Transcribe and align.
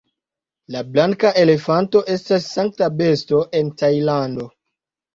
La 0.75 0.81
blanka 0.95 1.33
elefanto 1.43 2.03
estas 2.15 2.49
sankta 2.57 2.91
besto 3.05 3.47
en 3.63 3.73
Tajlando. 3.85 4.53